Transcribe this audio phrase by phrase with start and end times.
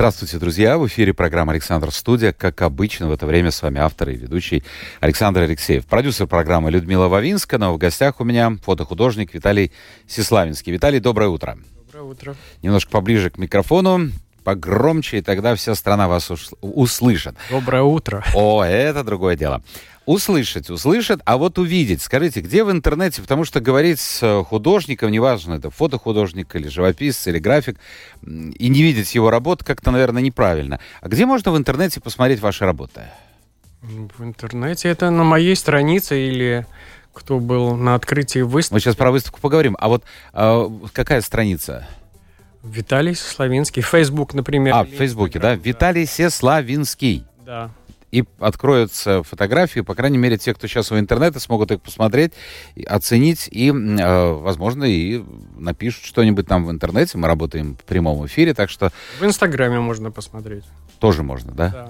[0.00, 0.78] Здравствуйте, друзья!
[0.78, 2.32] В эфире программа «Александр Студия».
[2.32, 4.64] Как обычно, в это время с вами автор и ведущий
[4.98, 5.84] Александр Алексеев.
[5.84, 9.72] Продюсер программы Людмила Вавинска, но в гостях у меня фотохудожник Виталий
[10.06, 10.72] Сеславинский.
[10.72, 11.58] Виталий, доброе утро.
[11.84, 12.36] Доброе утро.
[12.62, 14.10] Немножко поближе к микрофону,
[14.44, 16.30] погромче, и тогда вся страна вас
[16.60, 17.34] услышит.
[17.50, 18.24] Доброе утро.
[18.34, 19.62] О, это другое дело.
[20.06, 22.02] Услышать, услышат, а вот увидеть.
[22.02, 27.38] Скажите, где в интернете, потому что говорить с художником, неважно, это фотохудожник или живописец или
[27.38, 27.78] график,
[28.22, 30.80] и не видеть его работу как-то, наверное, неправильно.
[31.00, 33.02] А где можно в интернете посмотреть ваши работы?
[33.82, 36.66] В интернете это на моей странице или
[37.12, 38.74] кто был на открытии выставки.
[38.74, 39.76] Мы сейчас про выставку поговорим.
[39.78, 41.86] А вот э, какая страница?
[42.62, 43.82] Виталий Славинский.
[43.82, 44.74] Facebook, например.
[44.74, 45.50] А, в Фейсбуке, да?
[45.50, 45.54] да?
[45.56, 47.24] Виталий Сеславинский.
[47.44, 47.70] Да
[48.10, 52.32] и откроются фотографии, по крайней мере, те, кто сейчас в интернете, смогут их посмотреть,
[52.86, 55.22] оценить и, э, возможно, и
[55.56, 57.18] напишут что-нибудь там в интернете.
[57.18, 58.90] Мы работаем в прямом эфире, так что...
[59.20, 60.64] В Инстаграме можно посмотреть.
[60.98, 61.68] Тоже можно, да?
[61.68, 61.88] Да.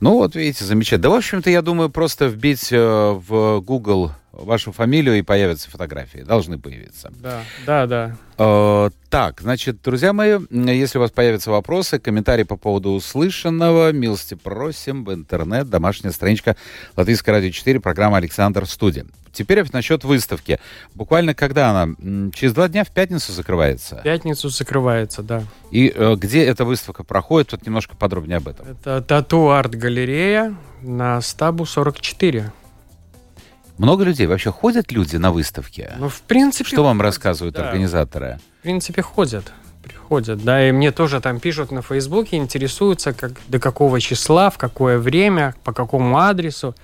[0.00, 1.02] Ну вот, видите, замечательно.
[1.02, 4.12] Да, в общем-то, я думаю, просто вбить э, в Google
[4.44, 6.18] вашу фамилию и появятся фотографии.
[6.18, 7.12] Должны появиться.
[7.20, 8.16] Да, да, да.
[8.38, 14.34] Э, так, значит, друзья мои, если у вас появятся вопросы, комментарии по поводу услышанного, милости
[14.34, 16.56] просим в интернет, домашняя страничка
[16.96, 19.06] Латвийское радио 4, программа «Александр Студия».
[19.32, 20.58] Теперь насчет выставки.
[20.94, 21.94] Буквально когда она?
[22.32, 23.96] Через два дня в пятницу закрывается?
[23.96, 25.44] В пятницу закрывается, да.
[25.70, 27.52] И э, где эта выставка проходит?
[27.52, 28.66] Вот немножко подробнее об этом.
[28.66, 32.52] Это тату-арт-галерея на Стабу 44.
[33.80, 34.26] Много людей?
[34.26, 35.90] Вообще ходят люди на выставки?
[35.98, 36.68] Ну, в принципе...
[36.68, 37.66] Что вам рассказывают да.
[37.66, 38.38] организаторы?
[38.58, 39.54] В принципе, ходят.
[39.82, 44.58] Приходят, да, и мне тоже там пишут на Фейсбуке, интересуются, как, до какого числа, в
[44.58, 46.74] какое время, по какому адресу,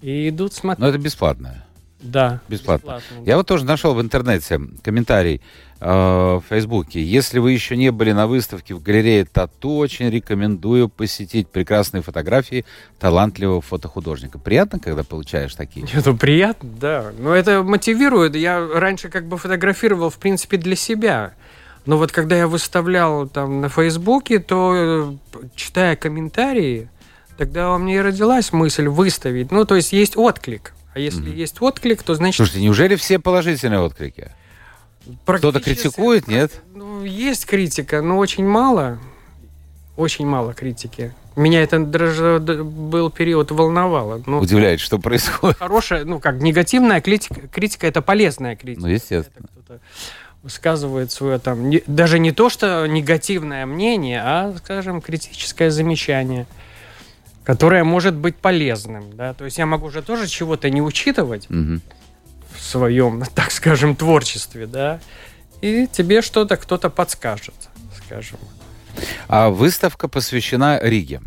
[0.00, 0.80] и идут смотреть.
[0.80, 1.64] Но это бесплатно?
[2.02, 2.40] Да.
[2.48, 2.96] Бесплатно.
[2.98, 3.24] бесплатно.
[3.24, 5.40] Я вот тоже нашел в интернете комментарий
[5.80, 7.02] э, в Фейсбуке.
[7.02, 12.64] Если вы еще не были на выставке в галерее Тату, очень рекомендую посетить прекрасные фотографии
[12.98, 14.38] талантливого фотохудожника.
[14.38, 15.86] Приятно, когда получаешь такие?
[15.94, 17.12] Это приятно, да.
[17.18, 18.34] Но это мотивирует.
[18.34, 21.34] Я раньше как бы фотографировал, в принципе, для себя.
[21.86, 26.88] Но вот когда я выставлял там на Фейсбуке, то, э, читая комментарии,
[27.36, 29.50] тогда у меня и родилась мысль выставить.
[29.50, 30.74] Ну, то есть есть отклик.
[30.94, 31.36] А если mm-hmm.
[31.36, 32.36] есть отклик, то значит...
[32.36, 34.30] Слушайте, неужели все положительные отклики?
[35.24, 36.62] Кто-то критикует, нет?
[36.74, 38.98] Ну, есть критика, но очень мало.
[39.96, 41.12] Очень мало критики.
[41.34, 44.22] Меня это даже был период волновало.
[44.26, 45.58] Но Удивляет, что происходит.
[45.58, 48.86] Хорошая, ну как, негативная критика, критика это полезная критика.
[48.86, 49.48] Ну, естественно.
[49.64, 49.80] Это
[50.42, 56.46] высказывает свое там, не, даже не то, что негативное мнение, а, скажем, критическое замечание
[57.44, 59.16] которое может быть полезным.
[59.16, 59.34] Да?
[59.34, 61.80] То есть я могу же тоже чего-то не учитывать угу.
[62.54, 65.00] в своем, так скажем, творчестве, да,
[65.60, 67.54] и тебе что-то кто-то подскажет,
[68.04, 68.38] скажем.
[69.28, 71.22] А выставка посвящена Риге.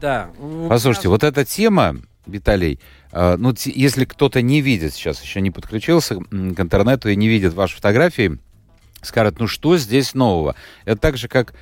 [0.00, 0.30] Да.
[0.68, 1.96] Послушайте, вот эта тема,
[2.26, 2.80] Виталий,
[3.12, 7.54] э, ну, если кто-то не видит сейчас, еще не подключился к интернету и не видит
[7.54, 8.38] ваши фотографии,
[9.02, 10.54] скажет, ну что здесь нового?
[10.84, 11.54] Это так же, как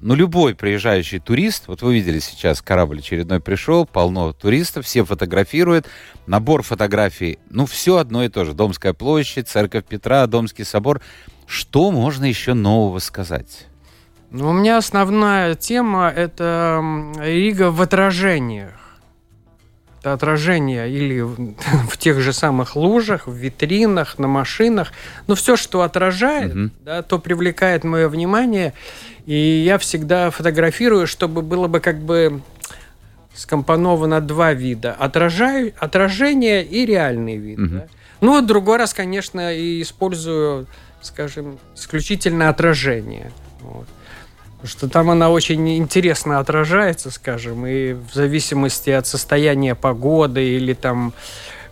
[0.00, 5.86] ну, любой приезжающий турист, вот вы видели сейчас, корабль очередной пришел, полно туристов, все фотографируют,
[6.26, 8.52] набор фотографий, ну, все одно и то же.
[8.52, 11.00] Домская площадь, Церковь Петра, Домский собор.
[11.46, 13.66] Что можно еще нового сказать?
[14.30, 16.82] Ну, у меня основная тема– это
[17.20, 18.72] Рига в отражениях.
[20.00, 21.20] Это отражение или
[21.88, 24.92] в тех же самых лужах, в витринах, на машинах.
[25.28, 26.70] Ну, все, что отражает, mm-hmm.
[26.84, 28.74] да, то привлекает мое внимание.
[29.26, 32.42] И я всегда фотографирую, чтобы было бы как бы
[33.34, 34.92] скомпоновано два вида.
[34.92, 37.58] Отражаю, отражение и реальный вид.
[37.58, 37.78] Mm-hmm.
[37.78, 37.86] Да?
[38.20, 40.66] Ну, другой раз, конечно, и использую,
[41.00, 43.32] скажем, исключительно отражение.
[43.60, 43.86] Вот
[44.64, 51.12] что там она очень интересно отражается, скажем, и в зависимости от состояния погоды или там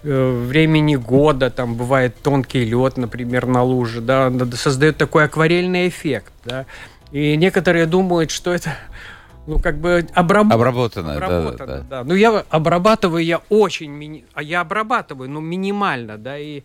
[0.02, 6.32] э, времени года, там бывает тонкий лед, например, на луже, да, создает такой акварельный эффект,
[6.44, 6.66] да.
[7.12, 8.74] И некоторые думают, что это
[9.46, 10.52] ну, как бы обраб...
[10.52, 11.14] обработано.
[11.14, 12.04] Обработано, да, да, да.
[12.04, 14.24] Ну, я обрабатываю, я очень, мини...
[14.34, 16.62] а я обрабатываю, ну, минимально, да, и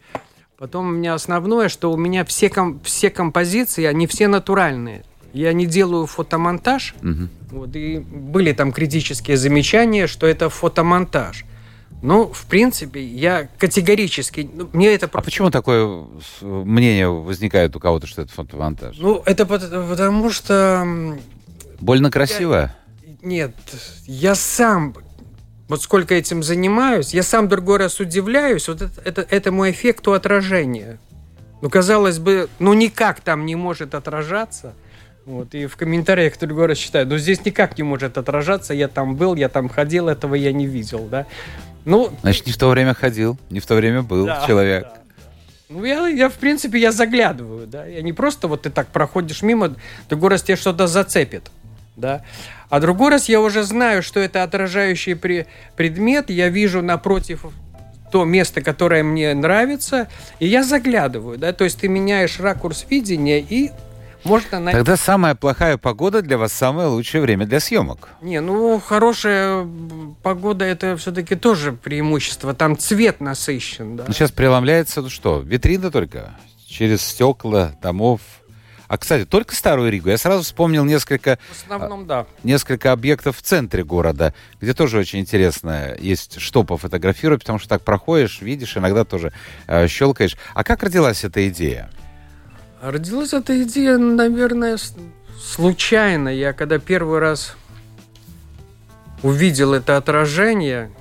[0.57, 2.79] потом у меня основное, что у меня все, ком...
[2.81, 5.03] все композиции, они все натуральные.
[5.33, 6.95] Я не делаю фотомонтаж.
[7.01, 7.29] Угу.
[7.51, 11.45] Вот, и были там критические замечания, что это фотомонтаж.
[12.07, 14.49] Ну, в принципе, я категорически...
[14.53, 15.09] Ну, мне это...
[15.11, 16.05] А почему такое
[16.39, 18.95] мнение возникает у кого-то, что это фотомонтаж?
[18.97, 20.87] Ну, это потому что...
[21.81, 22.71] Больно красиво?
[23.03, 23.17] Я...
[23.21, 23.51] Нет,
[24.05, 24.95] я сам
[25.67, 30.99] вот сколько этим занимаюсь, я сам другой раз удивляюсь, вот это, это, этому эффекту отражения.
[31.61, 34.75] Ну, казалось бы, ну никак там не может отражаться.
[35.25, 39.17] Вот, и в комментариях другой раз читаю, ну здесь никак не может отражаться, я там
[39.17, 41.27] был, я там ходил, этого я не видел, да.
[41.87, 44.83] Ну, Значит, не в то время ходил, не в то время был да, человек.
[44.83, 44.97] Да.
[45.69, 47.85] Ну, я, я, в принципе, я заглядываю, да.
[47.85, 49.73] Я не просто вот ты так проходишь мимо,
[50.09, 51.49] другой раз тебе что-то зацепит,
[51.95, 52.25] да.
[52.69, 55.47] А другой раз я уже знаю, что это отражающий при,
[55.77, 57.45] предмет, я вижу напротив
[58.11, 60.09] то место, которое мне нравится,
[60.39, 63.71] и я заглядываю, да, то есть ты меняешь ракурс видения и
[64.23, 64.77] можно найти...
[64.77, 68.09] Тогда самая плохая погода для вас самое лучшее время для съемок.
[68.21, 69.67] Не, ну хорошая
[70.23, 72.53] погода это все-таки тоже преимущество.
[72.53, 74.05] Там цвет насыщен, да.
[74.07, 76.31] Ну, сейчас преломляется, ну что, витрина только
[76.67, 78.21] через стекла домов,
[78.87, 80.09] а, кстати, только Старую Ригу.
[80.09, 81.37] Я сразу вспомнил несколько...
[81.51, 82.25] В основном, да.
[82.43, 87.83] Несколько объектов в центре города, где тоже очень интересно есть что пофотографировать, потому что так
[87.83, 89.33] проходишь, видишь, иногда тоже
[89.67, 90.37] э, щелкаешь.
[90.53, 91.89] А как родилась эта идея?
[92.81, 94.77] Родилась эта идея, наверное,
[95.39, 96.29] случайно.
[96.29, 97.55] Я когда первый раз
[99.23, 100.91] увидел это отражение,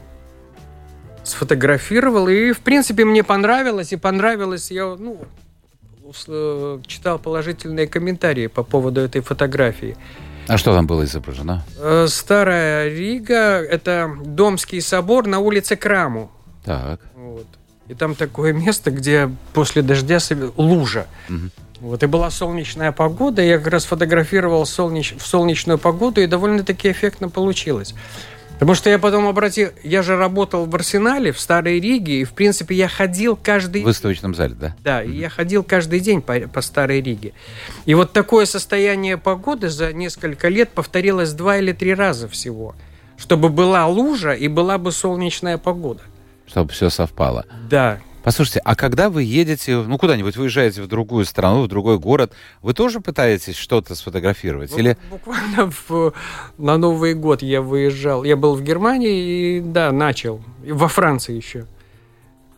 [1.23, 5.21] сфотографировал, и, в принципе, мне понравилось, и понравилось, я, ну,
[6.87, 9.97] читал положительные комментарии по поводу этой фотографии.
[10.49, 11.65] А что там было изображено?
[11.79, 16.31] Э, Старая Рига– это Домский собор на улице Краму.
[16.65, 17.01] Так.
[17.17, 17.47] Вот.
[17.89, 20.19] И там такое место, где после дождя
[20.57, 21.07] лужа.
[21.29, 21.51] Угу.
[21.81, 25.15] Вот, и была солнечная погода, я как раз фотографировал солнеч...
[25.19, 27.95] в солнечную погоду, и довольно-таки эффектно получилось.
[28.55, 29.69] Потому что я потом обратил...
[29.83, 33.83] Я же работал в Арсенале, в Старой Риге, и, в принципе, я ходил каждый...
[33.83, 34.75] В выставочном зале, да?
[34.83, 35.13] Да, mm-hmm.
[35.13, 37.35] я ходил каждый день по, по Старой Риге.
[37.85, 42.75] И вот такое состояние погоды за несколько лет повторилось два или три раза всего.
[43.19, 46.01] Чтобы была лужа и была бы солнечная погода.
[46.47, 47.45] Чтобы все совпало.
[47.69, 47.99] Да.
[48.27, 52.75] Послушайте, а когда вы едете, ну, куда-нибудь выезжаете в другую страну, в другой город, вы
[52.75, 54.73] тоже пытаетесь что-то сфотографировать?
[54.73, 54.99] Ну, Или...
[55.09, 56.13] Буквально в,
[56.59, 58.25] на Новый год я выезжал.
[58.25, 60.43] Я был в Германии и, да, начал.
[60.65, 61.67] И во Франции еще.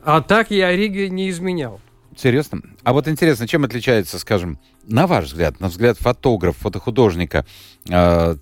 [0.02, 1.82] А так я Риге не изменял.
[2.16, 2.62] Серьезно?
[2.82, 7.44] А вот интересно, чем отличается, скажем, на ваш взгляд, на взгляд фотографа, фотохудожника,
[7.90, 8.36] э,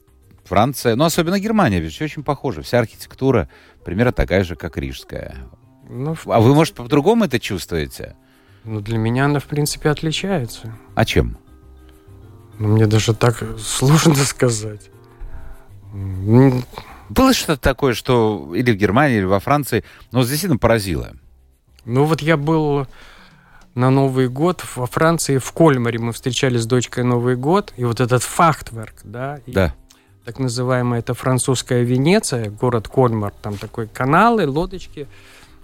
[0.45, 2.63] Франция, ну, особенно Германия, ведь все очень похоже.
[2.63, 3.49] Вся архитектура
[3.85, 5.39] примерно такая же, как рижская.
[5.89, 8.17] Ну, а вы, может, по-другому это чувствуете?
[8.65, 10.75] Ну, для меня она, в принципе, отличается.
[10.95, 11.39] А чем?
[12.59, 14.91] Ну, мне даже так сложно сказать.
[17.09, 21.13] Было что-то такое, что или в Германии, или во Франции, но действительно поразило?
[21.85, 22.87] Ну, вот я был
[23.77, 28.01] на Новый год во Франции, в Кольмаре мы встречали с дочкой Новый год, и вот
[28.01, 29.75] этот фахтверк, да, да.
[30.25, 35.07] так называемая это французская Венеция, город Кольмар, там такой каналы, лодочки,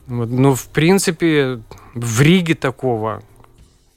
[0.07, 1.61] вот, ну, в принципе,
[1.95, 3.23] в Риге такого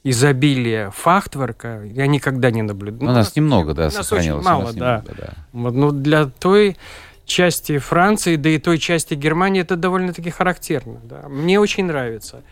[0.04, 3.06] изобилия фахтворка я никогда не наблюдал.
[3.06, 4.46] Ну, у нас немного, да, сохранилось.
[4.46, 4.96] Очень мало, да.
[4.98, 5.32] Немного, да.
[5.52, 6.76] Вот, ну, для той
[7.24, 11.00] части Франции, да и той части Германии это довольно-таки характерно.
[11.02, 11.28] Да.
[11.28, 12.42] Мне очень нравится.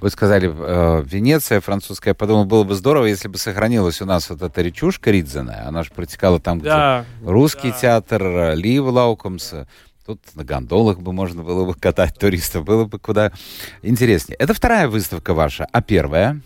[0.00, 2.10] Вы сказали, э, Венеция французская.
[2.10, 5.66] Я подумал, было бы здорово, если бы сохранилась у нас вот эта речушка Ридзена.
[5.66, 7.78] Она же протекала там, да, где русский да.
[7.78, 9.66] театр, Лив Лаукомса.
[10.06, 13.32] Тут на гондолах бы можно было бы катать туристов, было бы куда
[13.80, 14.36] интереснее.
[14.36, 16.42] Это вторая выставка ваша, а первая?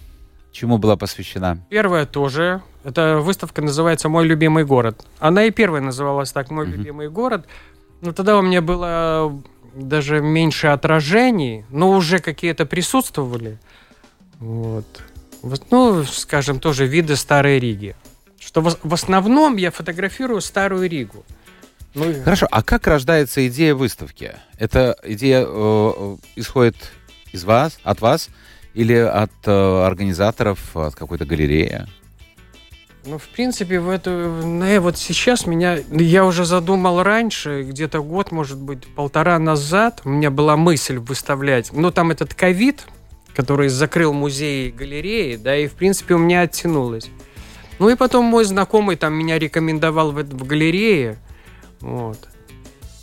[0.53, 1.59] Чему была посвящена?
[1.69, 2.63] Первая тоже.
[2.85, 5.05] Эта выставка называется «Мой любимый город».
[5.19, 6.71] Она и первая называлась так «Мой uh-huh.
[6.71, 7.47] любимый город».
[8.01, 9.43] Но тогда у меня было
[9.75, 13.59] даже меньше отражений, но уже какие-то присутствовали.
[14.39, 14.87] Вот.
[15.71, 17.97] Ну, скажем, тоже виды Старой Риги.
[18.39, 21.25] Что в основном я фотографирую Старую Ригу.
[21.99, 24.37] Ну, Хорошо, а как рождается идея выставки?
[24.57, 26.77] Эта идея э, исходит
[27.33, 28.29] из вас, от вас,
[28.75, 31.87] или от э, организаторов, от какой-то галереи?
[33.05, 38.31] Ну, в принципе, в эту, ну, вот сейчас меня, я уже задумал раньше, где-то год,
[38.31, 42.87] может быть, полтора назад, у меня была мысль выставлять, ну, там этот ковид,
[43.35, 47.09] который закрыл музеи и галереи, да, и, в принципе, у меня оттянулось.
[47.79, 51.19] Ну, и потом мой знакомый там меня рекомендовал в, в галерее,
[51.81, 52.29] вот.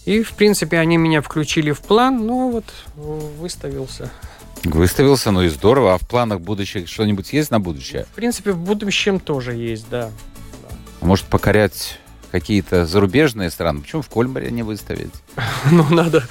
[0.05, 2.65] И, в принципе, они меня включили в план, ну вот,
[2.95, 4.11] выставился.
[4.63, 5.95] Выставился, ну и здорово.
[5.95, 8.05] А в планах будущих что-нибудь есть на будущее?
[8.11, 10.11] В принципе, в будущем тоже есть, да.
[11.01, 11.99] А может покорять
[12.31, 13.81] какие-то зарубежные страны?
[13.81, 15.13] Почему в Кольмаре не выставить?
[15.71, 16.23] Ну, надо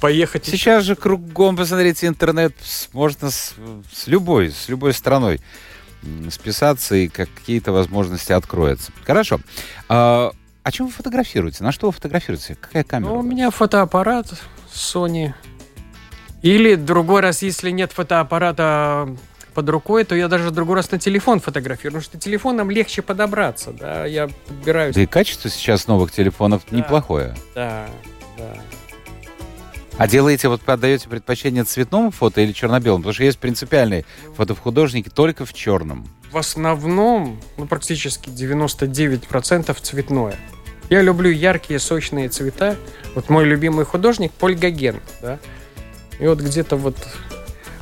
[0.00, 0.46] поехать.
[0.46, 2.54] Сейчас же кругом, посмотрите, интернет
[2.92, 3.54] можно с,
[3.92, 5.40] с любой, с любой страной
[6.30, 8.90] списаться и какие-то возможности откроются.
[9.04, 9.40] Хорошо.
[9.88, 11.64] А, о чем вы фотографируете?
[11.64, 12.54] На что вы фотографируете?
[12.54, 13.10] Какая камера?
[13.10, 14.26] Ну, у меня фотоаппарат
[14.72, 15.32] Sony.
[16.42, 19.14] Или другой раз, если нет фотоаппарата
[19.54, 23.72] под рукой, то я даже другой раз на телефон фотографирую, потому что телефоном легче подобраться,
[23.72, 24.94] да, я подбираюсь.
[24.94, 26.76] Да и качество сейчас новых телефонов да.
[26.76, 27.34] неплохое.
[27.54, 27.86] Да,
[28.38, 28.54] да.
[29.98, 33.02] А делаете, вот отдаете предпочтение цветному фото или черно-белому?
[33.02, 36.06] Потому что есть принципиальные фотохудожники только в черном.
[36.30, 40.36] В основном, ну, практически 99% цветное.
[40.88, 42.76] Я люблю яркие, сочные цвета.
[43.14, 45.38] Вот мой любимый художник Поль Гоген, да.
[46.18, 46.96] И вот где-то вот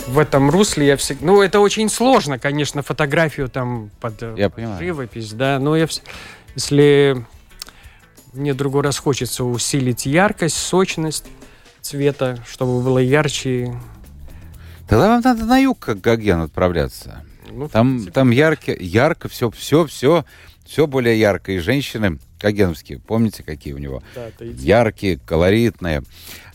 [0.07, 1.26] в этом русле я всегда...
[1.26, 6.02] Ну, это очень сложно, конечно, фотографию там под, я под живопись, да, но я вс...
[6.55, 7.25] если
[8.33, 11.26] мне другой раз хочется усилить яркость, сочность
[11.83, 13.78] цвета, чтобы было ярче.
[14.88, 17.23] Тогда вам надо на юг, как Гоген, отправляться.
[17.50, 20.25] Ну, там, там ярко, ярко, все, все, все,
[20.64, 21.52] все более ярко.
[21.52, 24.02] И женщины Гогеновские, помните, какие у него?
[24.14, 26.02] Да, Яркие, колоритные.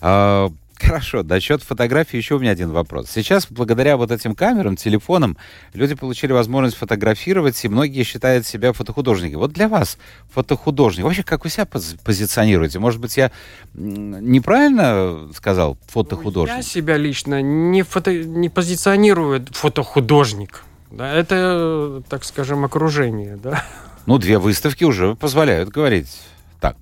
[0.01, 0.51] А,
[0.83, 3.09] Хорошо, насчет фотографии еще у меня один вопрос.
[3.09, 5.38] Сейчас, благодаря вот этим камерам, телефонам,
[5.73, 9.39] люди получили возможность фотографировать, и многие считают себя фотохудожниками.
[9.39, 9.97] Вот для вас
[10.33, 12.79] фотохудожник, вообще как вы себя пози позиционируете?
[12.79, 13.31] Может быть, я
[13.73, 16.53] неправильно сказал фотохудожник?
[16.53, 20.65] Ну, я себя лично не, фото, не позиционирую фотохудожник.
[20.93, 23.63] Да, это, так скажем, окружение, да.
[24.05, 26.21] Ну, две выставки уже позволяют говорить
[26.59, 26.77] так.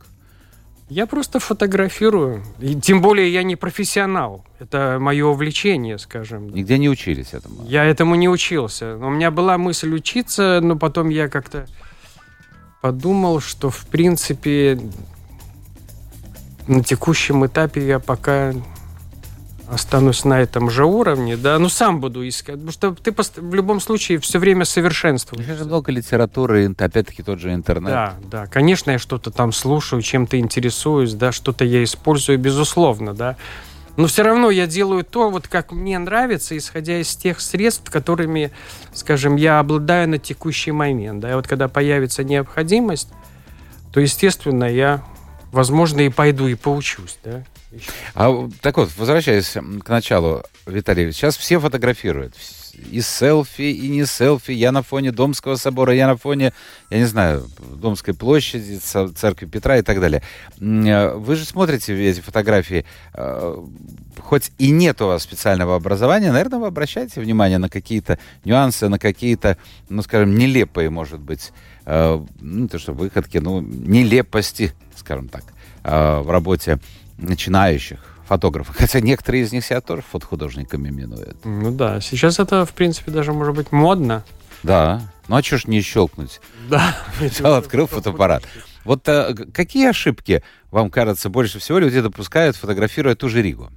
[0.90, 2.44] Я просто фотографирую.
[2.60, 4.44] И тем более я не профессионал.
[4.60, 6.50] Это мое увлечение, скажем.
[6.50, 7.64] Нигде не учились этому?
[7.66, 8.98] Я этому не учился.
[8.98, 11.66] У меня была мысль учиться, но потом я как-то
[12.82, 14.82] подумал, что в принципе
[16.68, 18.54] на текущем этапе я пока
[19.72, 23.80] останусь на этом же уровне, да, ну сам буду искать, потому что ты в любом
[23.80, 25.46] случае все время совершенствуешь.
[25.46, 27.92] Сейчас много литературы, опять-таки тот же интернет.
[27.92, 33.38] Да, да, конечно, я что-то там слушаю, чем-то интересуюсь, да, что-то я использую, безусловно, да.
[33.98, 38.52] Но все равно я делаю то, вот как мне нравится, исходя из тех средств, которыми,
[38.94, 41.22] скажем, я обладаю на текущий момент.
[41.22, 43.10] Да, и вот когда появится необходимость,
[43.92, 45.04] то, естественно, я,
[45.52, 47.44] возможно, и пойду и поучусь, да.
[48.16, 49.52] А так вот, возвращаясь
[49.84, 52.36] к началу, Виталий, сейчас все фотографируют.
[52.90, 54.52] И селфи, и не селфи.
[54.52, 56.54] Я на фоне Домского собора, я на фоне,
[56.90, 60.24] я не знаю, Домской площади, церкви Петра и так далее.
[60.60, 62.86] Э, вы же смотрите эти фотографии.
[63.14, 63.58] Э,
[64.20, 69.00] хоть и нет у вас специального образования, наверное, вы обращаете внимание на какие-то нюансы, на
[69.00, 69.58] какие-то,
[69.90, 71.52] ну, скажем, нелепые, может быть,
[71.86, 75.44] э, ну, то, что выходки, ну, нелепости, скажем так,
[75.84, 76.80] в работе
[77.22, 78.76] начинающих фотографов.
[78.78, 81.38] Хотя некоторые из них себя тоже фотохудожниками именуют.
[81.44, 84.24] Ну да, сейчас это, в принципе, даже может быть модно.
[84.64, 85.02] Да.
[85.28, 86.40] Ну а что ж не щелкнуть?
[86.70, 86.96] Да.
[87.20, 88.44] Взял, открыл фотоаппарат.
[88.84, 93.70] Вот а, какие ошибки, вам кажется, больше всего люди допускают, фотографируя ту же Ригу?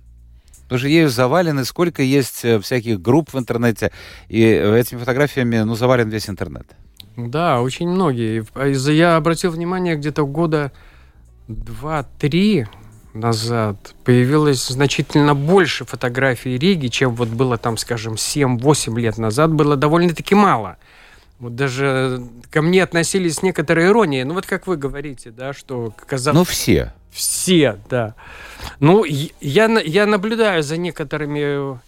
[0.65, 3.93] Потому что ею завалены, сколько есть э, всяких групп в интернете,
[4.29, 6.67] и этими фотографиями, ну, завален весь интернет.
[7.17, 8.45] Да, очень многие.
[8.91, 10.73] Я обратил внимание, где-то года
[11.49, 12.67] два-три
[13.15, 19.77] назад появилось значительно больше фотографий Риги, чем вот было там, скажем, 7-8 лет назад, было
[19.77, 20.77] довольно-таки мало.
[21.39, 24.25] Вот даже ко мне относились с некоторой иронией.
[24.25, 26.39] Ну вот как вы говорите, да, что казалось...
[26.39, 26.93] Ну все.
[27.11, 28.15] Все, да.
[28.81, 31.79] Ну, я, я наблюдаю за некоторыми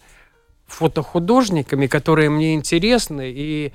[0.68, 3.72] фотохудожниками, которые мне интересны, и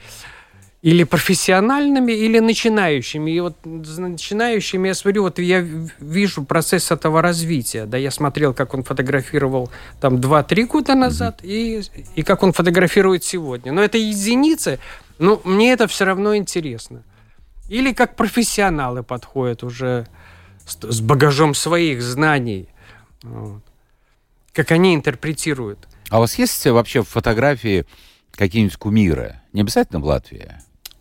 [0.81, 3.31] или профессиональными, или начинающими.
[3.31, 5.59] И вот начинающими я смотрю, вот я
[5.99, 7.85] вижу процесс этого развития.
[7.85, 9.69] Да, я смотрел, как он фотографировал
[9.99, 11.83] там 2-3 года назад, и,
[12.15, 13.71] и как он фотографирует сегодня.
[13.71, 14.79] Но это единицы,
[15.19, 17.03] но мне это все равно интересно.
[17.69, 20.07] Или как профессионалы подходят уже
[20.65, 22.67] с, с багажом своих знаний.
[23.21, 23.61] Вот.
[24.51, 25.87] Как они интерпретируют.
[26.09, 27.85] А у вас есть вообще фотографии
[28.31, 29.39] какие-нибудь кумиры?
[29.53, 30.51] Не обязательно в Латвии?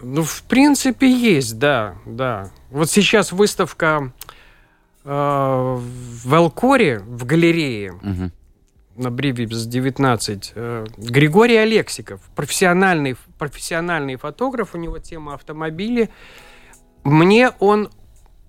[0.02, 2.50] Ну, в принципе, есть, да, да.
[2.70, 4.12] Вот сейчас выставка
[5.04, 8.30] э, в Элкоре, в галерее, угу.
[8.96, 16.10] на Бривипс 19, э, Григорий Алексиков, профессиональный, профессиональный фотограф, у него тема автомобили.
[17.04, 17.90] Мне он,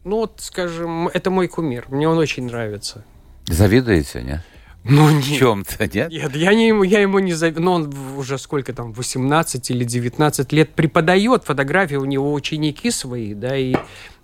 [0.03, 3.03] ну, вот, скажем, это мой кумир, мне он очень нравится.
[3.48, 4.41] Завидуете, нет?
[4.83, 5.07] Ну.
[5.07, 6.11] В чем-то, нет?
[6.11, 7.65] Нет, я, не ему, я ему не завидую.
[7.65, 13.33] Ну, он уже сколько там, 18 или 19 лет преподает фотографии, у него ученики свои,
[13.35, 13.75] да, и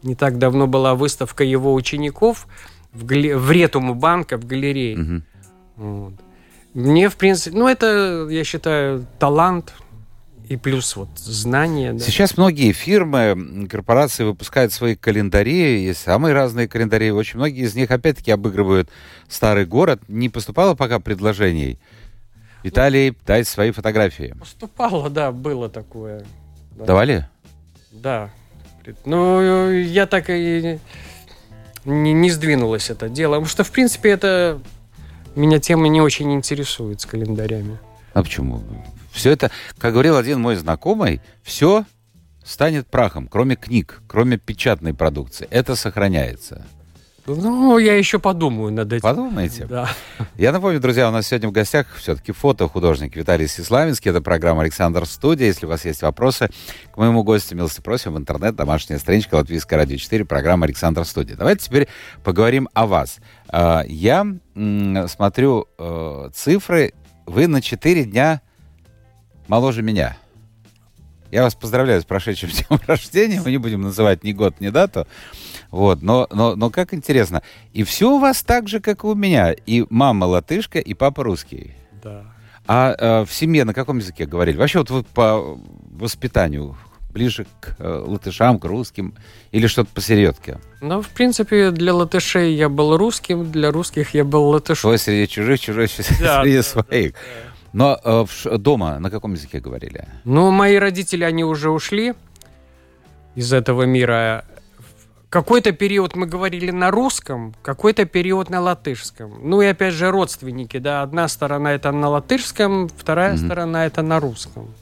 [0.02, 2.48] не так давно была выставка его учеников
[2.92, 3.38] в, гале...
[3.38, 4.98] в Ретуму банка в галерее.
[4.98, 5.22] Угу.
[5.78, 6.14] Вот.
[6.74, 9.74] Мне, в принципе, ну, это, я считаю, талант
[10.50, 11.94] и плюс вот знания.
[11.94, 12.00] Да.
[12.00, 17.12] Сейчас многие фирмы, корпорации выпускают свои календари, есть самые разные календари.
[17.12, 18.90] Очень многие из них, опять-таки, обыгрывают
[19.28, 20.02] старый город.
[20.08, 21.80] Не поступало пока предложений?
[22.64, 24.36] Виталий, дай свои фотографии.
[24.40, 26.26] Поступало, да, было такое.
[26.72, 26.86] Да.
[26.86, 27.28] Давали?
[27.92, 28.30] Да.
[29.06, 30.80] Ну, я так и
[31.84, 33.34] не, не сдвинулось это дело.
[33.34, 34.62] Потому что, в принципе, это
[35.36, 37.78] меня тема не очень интересует с календарями.
[38.14, 38.64] А почему?
[39.18, 41.86] Все это, как говорил один мой знакомый, все
[42.46, 45.48] станет прахом, кроме книг, кроме печатной продукции.
[45.50, 46.64] Это сохраняется.
[47.26, 49.02] Ну, я еще подумаю над этим.
[49.02, 49.66] Подумайте.
[49.66, 49.90] Да.
[50.38, 54.12] Я напомню, друзья, у нас сегодня в гостях все-таки фото-художник Виталий Сеславинский.
[54.12, 55.48] Это программа «Александр Студия».
[55.48, 56.50] Если у вас есть вопросы
[56.94, 61.36] к моему гостю, милости просим в интернет, домашняя страничка Латвийская радио 4, программа «Александр Студия».
[61.36, 61.88] Давайте теперь
[62.24, 63.18] поговорим о вас.
[63.50, 64.26] А, я
[65.08, 66.94] смотрю э, цифры.
[67.26, 68.42] Вы на 4 дня
[69.48, 70.18] моложе меня.
[71.32, 73.42] Я вас поздравляю с прошедшим днем рождения.
[73.44, 75.08] Мы не будем называть ни год, ни дату.
[75.72, 77.42] Вот, но, но, но как интересно.
[77.74, 79.52] И все у вас так же, как и у меня.
[79.52, 81.74] И мама латышка, и папа русский.
[82.02, 82.24] Да.
[82.66, 84.58] А э, в семье на каком языке говорили?
[84.58, 85.58] Вообще вот вы по
[85.92, 86.78] воспитанию
[87.14, 89.14] ближе к э, латышам, к русским
[89.52, 90.60] или что-то посередке?
[90.82, 94.82] Ну, в принципе, для латышей я был русским, для русских я был латышом.
[94.82, 97.14] Свой среди чужих, чужой среди Да, да, своих.
[97.14, 97.57] да, да.
[97.74, 100.08] Но э, дома на каком языке говорили?
[100.24, 102.14] Ну, мои родители, они уже ушли
[103.36, 104.46] из этого мира.
[105.30, 109.40] Какой-то период мы говорили на русском, какой-то период на латышском.
[109.44, 113.46] Ну и опять же родственники, да, одна сторона это на латышском, вторая Мгм.
[113.46, 114.74] сторона это на русском.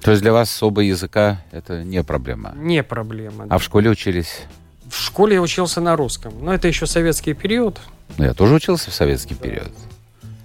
[0.00, 2.54] То есть для вас оба языка это не проблема?
[2.56, 3.46] Не проблема.
[3.50, 4.40] А в школе учились?
[4.88, 7.78] В школе я учился на русском, но это еще советский период.
[8.18, 9.70] Ну, я тоже учился в советский период.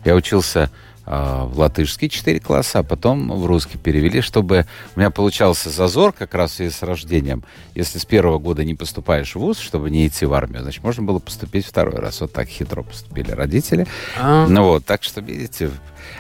[0.05, 0.69] Я учился а,
[1.07, 4.65] в латышский 4 класса, а потом в русский перевели, чтобы
[4.95, 7.43] у меня получался зазор как раз и с рождением.
[7.75, 11.03] Если с первого года не поступаешь в ВУЗ, чтобы не идти в армию, значит, можно
[11.03, 12.19] было поступить второй раз.
[12.19, 13.87] Вот так хитро поступили родители.
[14.19, 15.71] А, Ну вот, так что, видите.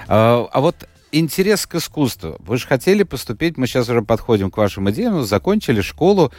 [0.07, 2.37] А, а вот интерес к искусству.
[2.39, 6.31] Вы же хотели поступить, мы сейчас уже подходим к вашим идеям, ну, закончили школу,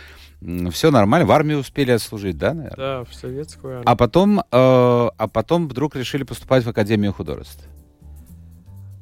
[0.71, 2.77] все нормально, в армию успели отслужить, да, наверное?
[2.77, 3.91] Да, в советскую армию.
[3.91, 7.65] А потом, э, а потом вдруг решили поступать в Академию художеств.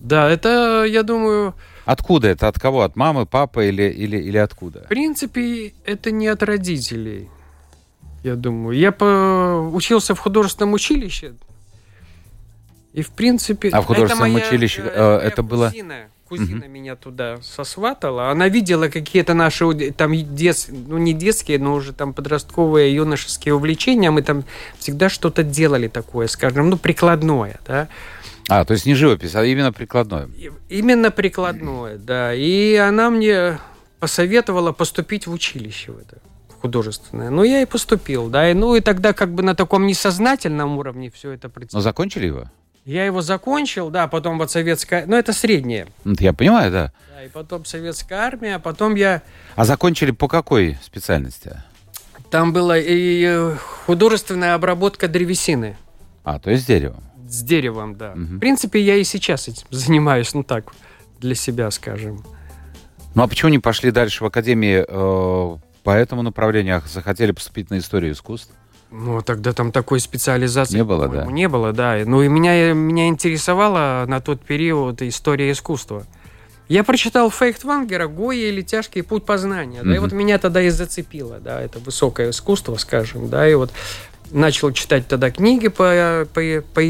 [0.07, 2.49] Да, это, я думаю, Откуда это?
[2.49, 2.83] От кого?
[2.83, 4.85] От мамы, папы или, или, или откуда?
[4.85, 7.29] в принципе, это не от родителей.
[8.23, 8.77] Я думаю.
[8.77, 9.71] Я по...
[9.73, 11.35] учился в художественном училище.
[12.93, 13.69] И, в принципе...
[13.71, 18.31] А в художественном это моя, училище, э, э, это было- Кузина, кузина меня туда сосватала.
[18.31, 20.67] Она видела какие-то наши там дет...
[20.71, 24.11] ну не детские, но уже там подростковые юношеские увлечения.
[24.11, 24.45] Мы там
[24.79, 27.89] всегда что-то делали такое, скажем, ну прикладное, да.
[28.49, 30.29] А, то есть не живопись, а именно прикладное.
[30.69, 32.33] Именно прикладное, да.
[32.35, 33.59] И она мне
[33.99, 36.19] посоветовала поступить в училище в это
[36.61, 37.31] художественное.
[37.31, 38.51] Ну, я и поступил, да.
[38.51, 41.85] И, ну, и тогда как бы на таком несознательном уровне все это Но представилось.
[41.85, 42.51] закончили его?
[42.85, 45.07] Я его закончил, да, потом вот советская...
[45.07, 45.89] Ну, это среднее.
[46.05, 46.93] Ну, я понимаю, да.
[47.15, 49.23] Да, и потом советская армия, а потом я...
[49.57, 51.61] А закончили по какой специальности?
[52.31, 53.57] Там была и э,
[53.87, 55.77] художественная обработка древесины
[56.25, 57.03] А, то есть деревом.
[57.29, 58.13] С деревом, да.
[58.15, 58.37] Мгм.
[58.37, 60.73] В принципе, я и сейчас этим занимаюсь, ну так,
[61.21, 62.25] для себя, скажем.
[63.15, 66.77] Ну а почему не пошли дальше в Академии э, по этому направлению?
[66.77, 68.53] а Захотели поступить на историю искусств?
[68.91, 71.25] Ну, тогда там такой специализации Не было, да?
[71.27, 72.01] Не было, да.
[72.05, 76.07] Ну, и меня, меня интересовала на тот период история искусства.
[76.69, 79.83] Я прочитал Фейхт Вангера «Гоя или тяжкий путь познания».
[79.85, 83.71] Да, и вот меня тогда и зацепило, да, это высокое искусство, скажем, да, и вот
[84.33, 86.41] начал читать тогда книги по, по,
[86.75, 86.81] по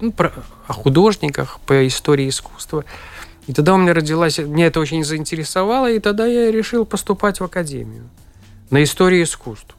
[0.00, 0.32] ну, про-
[0.66, 2.84] о художниках, по истории искусства.
[3.46, 7.44] И тогда у меня родилась, меня это очень заинтересовало, и тогда я решил поступать в
[7.44, 8.08] академию
[8.70, 9.74] на историю искусств.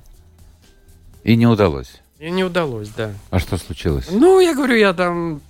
[1.23, 2.01] И не удалось.
[2.19, 3.12] И не удалось, да.
[3.32, 4.08] А что случилось?
[4.12, 5.41] Ну, я говорю, я там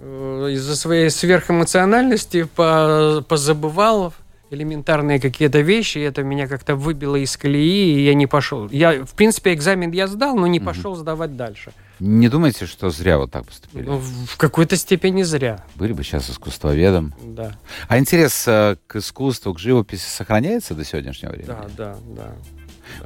[0.00, 4.14] э, из-за своей сверхэмоциональности по- позабывал
[4.50, 8.68] элементарные какие-то вещи, и это меня как-то выбило из колеи, и я не пошел.
[8.70, 11.72] Я, в принципе, экзамен я сдал, но не пошел сдавать дальше.
[12.00, 13.84] Не думаете, что зря вот так поступили?
[13.84, 17.14] Ну, в какой-то степени зря, Были бы сейчас искусствоведом.
[17.22, 17.56] да.
[17.88, 21.46] А интерес э, к искусству, к живописи сохраняется до сегодняшнего времени?
[21.48, 22.32] Да, да, да.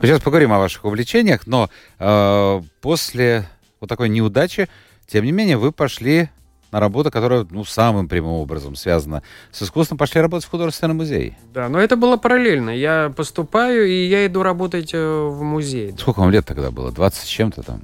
[0.00, 3.48] Мы сейчас поговорим о ваших увлечениях, но э, после
[3.80, 4.68] вот такой неудачи,
[5.06, 6.30] тем не менее, вы пошли
[6.70, 11.36] на работу, которая ну, самым прямым образом связана с искусством, пошли работать в художественный музей.
[11.52, 12.70] Да, но это было параллельно.
[12.70, 15.94] Я поступаю, и я иду работать э, в музей.
[15.98, 16.90] Сколько вам лет тогда было?
[16.90, 17.82] 20 с чем-то там?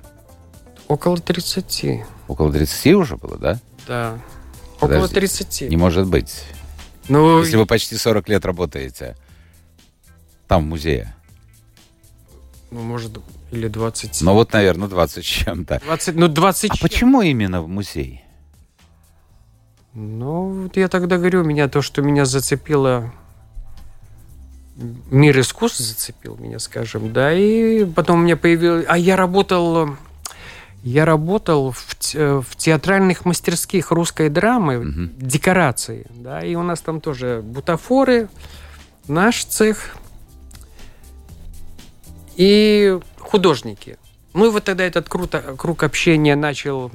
[0.91, 2.03] Около 30.
[2.27, 3.59] Около 30 уже было, да?
[3.87, 4.19] Да.
[4.81, 5.15] Около Подожди.
[5.15, 5.71] 30.
[5.71, 6.43] Не может быть.
[7.09, 9.17] Ну, Если вы почти 40 лет работаете
[10.49, 11.15] там, в музее.
[12.73, 13.13] ну, может,
[13.53, 14.21] или 20.
[14.23, 15.81] Ну вот, наверное, 20 с чем-то.
[15.85, 16.83] 20, ну, 20 А чем?
[16.89, 18.25] почему именно в музей?
[19.95, 23.13] Ну, вот я тогда говорю, меня то, что меня зацепило,
[25.11, 28.87] мир искусств зацепил меня, скажем, да, и потом у меня появилось...
[28.89, 29.97] А я работал...
[30.83, 35.11] Я работал в, те- в театральных мастерских русской драмы, Мгм.
[35.19, 38.29] декорации, да, и у нас там тоже бутафоры,
[39.07, 39.97] наш цех
[42.37, 43.99] и художники.
[44.33, 46.91] Ну и вот тогда этот круто, круг общения начал,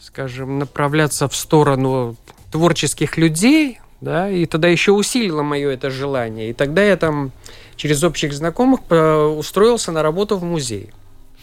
[0.00, 2.16] скажем, направляться в сторону
[2.50, 6.50] творческих людей, да, и тогда еще усилило мое это желание.
[6.50, 7.32] И тогда я там
[7.76, 10.92] через общих знакомых э, устроился на работу в музей.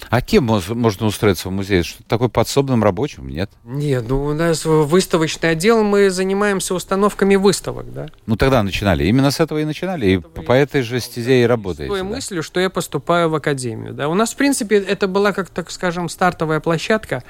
[0.09, 1.83] А кем мож- можно устроиться в музее?
[1.83, 3.27] Что такое подсобным рабочим?
[3.29, 3.49] Нет?
[3.63, 8.09] Нет, ну у нас выставочный отдел, мы занимаемся установками выставок, да.
[8.25, 9.05] Ну тогда начинали.
[9.05, 10.05] Именно с этого и начинали.
[10.07, 11.89] И по этой же стезе и С работаете.
[11.89, 12.05] той да?
[12.05, 14.09] мыслью, что я поступаю в академию, да.
[14.09, 17.23] У нас, в принципе, это была, как так скажем, стартовая площадка.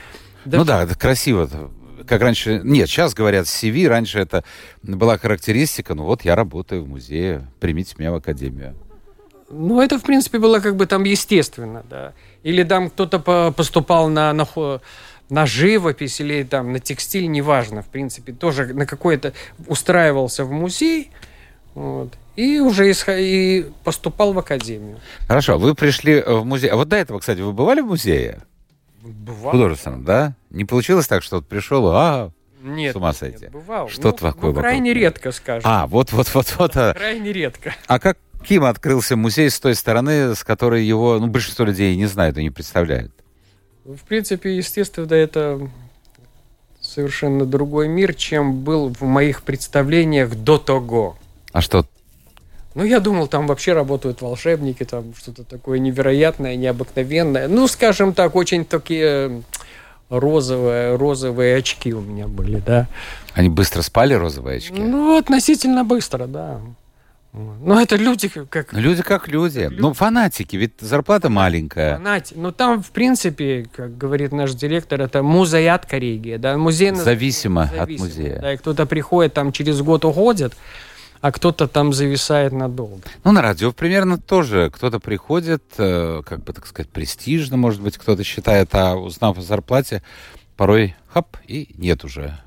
[0.46, 1.50] Ну да, это красиво.
[2.08, 2.62] Как раньше...
[2.64, 3.88] Нет, сейчас говорят CV.
[3.88, 4.44] Раньше это
[4.82, 5.94] была характеристика.
[5.94, 7.48] Ну вот я работаю в музее.
[7.60, 8.76] Примите меня в академию.
[9.54, 12.14] Ну, это, в принципе, было как бы там естественно, да.
[12.44, 14.48] Или там кто-то по- поступал на, на,
[15.30, 19.34] на живопись или там на текстиль, неважно, в принципе, тоже на какой-то
[19.68, 21.12] устраивался в музей,
[21.76, 25.00] вот, и уже исхо- и поступал в академию.
[25.28, 26.70] Хорошо, вы пришли в музей.
[26.70, 28.40] А вот до этого, кстати, вы бывали в музее?
[29.04, 29.52] Бывало.
[29.52, 30.34] Художественном, да?
[30.50, 32.32] Не получилось так, что вот пришел, а,
[32.64, 33.44] Нет, С ума сойти.
[33.46, 33.90] нет, бывал.
[33.90, 34.62] Что Ну, такое ну, вокруг?
[34.64, 35.64] крайне редко, скажем.
[35.70, 36.72] а, вот, вот, вот, вот.
[36.78, 37.74] А, Крайне редко.
[37.88, 42.08] а как Ким открылся музей с той стороны, с которой его, ну, большинство людей не
[42.08, 43.12] знают и не представляют?
[43.86, 45.70] В принципе, естественно, это
[46.80, 51.18] совершенно другой мир, чем был в моих представлениях до того.
[51.52, 51.86] А что?
[52.74, 57.48] Ну, я думал, там вообще работают волшебники, там что-то такое невероятное, необыкновенное.
[57.48, 59.44] Ну, скажем так, очень такие
[60.10, 62.88] розовые, розовые очки у меня были, да.
[63.34, 64.80] Они быстро спали, розовые очки?
[64.80, 66.62] Ну, относительно быстро, да.
[67.34, 68.50] Ну, это люди как...
[68.50, 69.70] как Ну, люди как люди.
[69.72, 71.98] Ну, фанатики, ведь зарплата маленькая.
[71.98, 76.92] фанати- Ну, там, в принципе, как говорит наш директор, это музеят религия, да, музей...
[76.92, 78.40] наз- Зависимо от зависимо, музея.
[78.42, 80.58] Да, и кто-то приходит, там через год уходит,
[81.22, 83.02] а кто-то там зависает надолго.
[83.24, 84.70] Ну, на радио примерно тоже.
[84.74, 89.42] Кто-то приходит, э, как бы, так сказать, престижно, может быть, кто-то считает, а узнав о
[89.42, 90.04] зарплате,
[90.58, 92.38] порой, хап, и нет уже.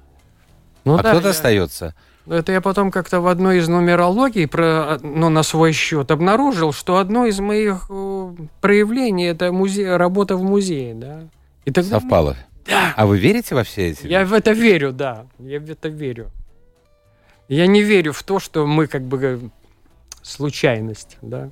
[0.84, 1.94] Ну, а да, кто-то я- остается.
[2.26, 6.96] Это я потом как-то в одной из нумерологий, про, ну, на свой счет, обнаружил, что
[6.96, 11.28] одно из моих э, проявлений это музей, работа в музее, да.
[11.66, 12.36] И тогда Совпало.
[12.66, 12.94] Да.
[12.96, 14.06] А вы верите во все эти?
[14.06, 15.26] Я в это верю, да.
[15.38, 16.30] Я в это верю.
[17.48, 19.38] Я не верю в то, что мы как бы э,
[20.22, 21.50] случайность, да.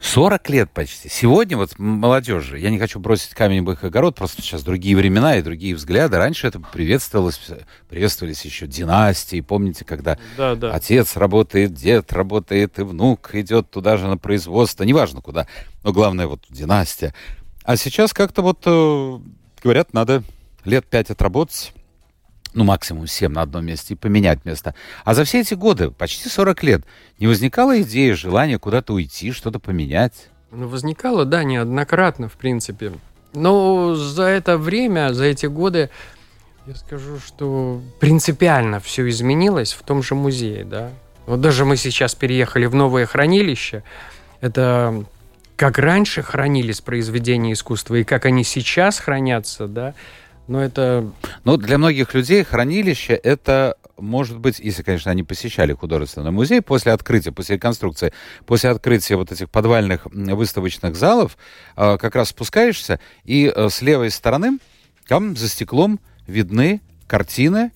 [0.00, 1.08] 40 лет почти.
[1.08, 5.36] Сегодня вот молодежи, я не хочу бросить камень в их огород, просто сейчас другие времена
[5.36, 6.16] и другие взгляды.
[6.16, 7.40] Раньше это приветствовалось,
[7.88, 9.40] приветствовались еще династии.
[9.40, 10.72] Помните, когда Да, да.
[10.72, 15.46] отец работает, дед работает, и внук идет туда же на производство, неважно куда,
[15.82, 17.14] но главное вот династия.
[17.64, 19.18] А сейчас как-то вот, э,
[19.62, 20.22] говорят, надо
[20.64, 21.72] лет пять отработать,
[22.56, 24.74] ну, максимум 7 на одном месте, и поменять место.
[25.04, 26.82] А за все эти годы, почти 40 лет,
[27.18, 30.28] не возникала идея, желания куда-то уйти, что-то поменять?
[30.50, 32.92] Ну, возникало, да, неоднократно, в принципе.
[33.34, 35.90] Но за это время, за эти годы,
[36.66, 40.90] я скажу, что принципиально все изменилось в том же музее, да.
[41.26, 43.82] Вот даже мы сейчас переехали в новое хранилище.
[44.40, 45.04] Это
[45.56, 49.94] как раньше хранились произведения искусства и как они сейчас хранятся, да.
[50.48, 51.10] Но это
[51.44, 56.92] Но для многих людей хранилище это может быть, если, конечно, они посещали художественный музей после
[56.92, 58.12] открытия, после реконструкции,
[58.44, 61.38] после открытия вот этих подвальных выставочных залов,
[61.76, 64.58] э, как раз спускаешься, и э, с левой стороны
[65.08, 67.70] там за стеклом видны картины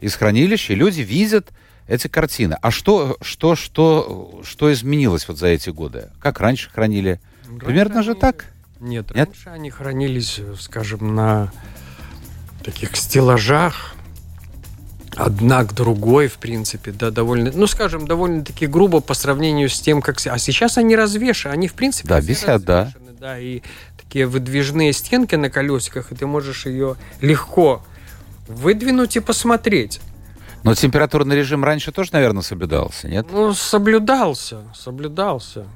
[0.00, 1.50] из хранилища, и люди видят
[1.88, 2.56] эти картины.
[2.62, 6.10] А что, что, что, что изменилось вот за эти годы?
[6.20, 7.20] Как раньше хранили?
[7.60, 8.46] Примерно же они- так?
[8.80, 9.28] Нет, Нет?
[9.28, 11.52] раньше они хранились, э, скажем, на
[12.66, 13.94] таких стеллажах,
[15.14, 20.02] одна к другой, в принципе, да, довольно, ну, скажем, довольно-таки грубо по сравнению с тем,
[20.02, 20.18] как...
[20.26, 22.92] А сейчас они развешаны, они, в принципе, Да, висят, да.
[23.18, 23.62] да, и
[23.96, 27.82] такие выдвижные стенки на колесиках, и ты можешь ее легко
[28.48, 30.00] выдвинуть и посмотреть.
[30.64, 33.26] Но температурный режим раньше тоже, наверное, соблюдался, нет?
[33.30, 35.66] Ну, соблюдался, соблюдался.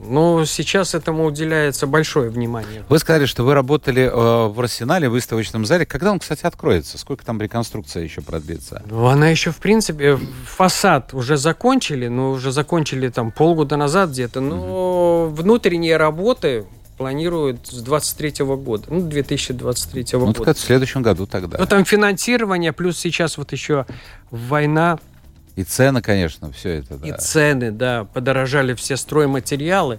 [0.00, 2.84] Но сейчас этому уделяется большое внимание.
[2.88, 5.86] Вы сказали, что вы работали э, в Арсенале, в выставочном зале.
[5.86, 6.98] Когда он, кстати, откроется?
[6.98, 8.82] Сколько там реконструкция еще продлится?
[8.88, 14.40] Ну, она еще, в принципе, фасад уже закончили, но уже закончили там полгода назад где-то,
[14.40, 15.34] но угу.
[15.34, 20.42] внутренние работы планируют с 23 года, ну, 2023 ну, года.
[20.44, 21.56] Ну, в следующем году тогда.
[21.58, 23.86] Ну, там финансирование, плюс сейчас вот еще
[24.30, 24.98] война
[25.58, 26.94] и цены, конечно, все это.
[26.94, 27.08] Да.
[27.08, 29.98] И цены, да, подорожали все стройматериалы,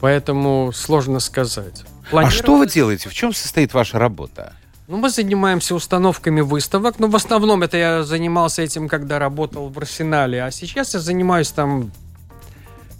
[0.00, 1.84] поэтому сложно сказать.
[2.12, 3.08] А что вы делаете?
[3.08, 4.52] В чем состоит ваша работа?
[4.86, 9.78] Ну, мы занимаемся установками выставок, но в основном это я занимался этим, когда работал в
[9.78, 11.90] Арсенале, а сейчас я занимаюсь там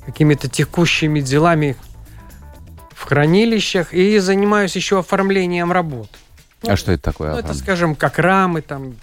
[0.07, 1.77] какими-то текущими делами
[2.95, 6.09] в хранилищах и занимаюсь еще оформлением работ.
[6.63, 7.33] А ну, что это такое?
[7.33, 8.95] Ну, это, скажем, как рамы, там,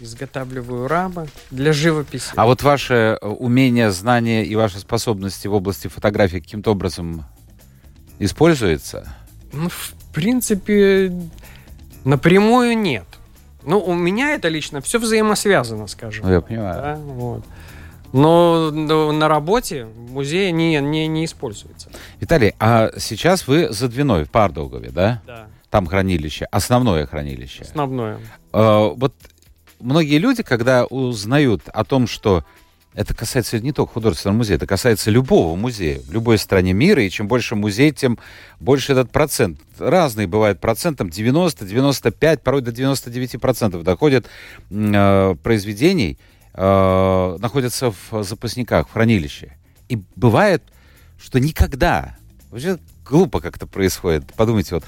[0.00, 2.32] изготавливаю рамы для живописи.
[2.34, 7.24] А вот ваше э, умение, знание и ваши способности в области фотографии каким-то образом
[8.18, 9.12] используется?
[9.52, 11.12] Ну, в принципе,
[12.04, 13.06] напрямую нет.
[13.62, 16.26] Ну, у меня это лично все взаимосвязано, скажем.
[16.26, 16.74] Ну, я понимаю.
[16.74, 17.44] Да, вот.
[18.12, 21.90] Но на работе музей не, не, не используется.
[22.18, 25.22] Виталий, а сейчас вы за Двиной в Пардолгове, да?
[25.26, 25.46] Да.
[25.70, 27.62] Там хранилище, основное хранилище.
[27.62, 28.18] Основное.
[28.52, 29.14] А, вот
[29.80, 32.44] многие люди, когда узнают о том, что
[32.94, 37.10] это касается не только художественного музея, это касается любого музея в любой стране мира, и
[37.10, 38.18] чем больше музей, тем
[38.58, 39.60] больше этот процент.
[39.78, 44.26] Разный бывает процент, там 90, 95, порой до 99 процентов доходит
[44.70, 46.18] э, произведений,
[46.52, 49.56] э, находятся в запасниках, в хранилище.
[49.88, 50.62] И бывает,
[51.22, 52.16] что никогда,
[52.50, 54.24] вообще глупо как-то происходит.
[54.34, 54.84] Подумайте, вот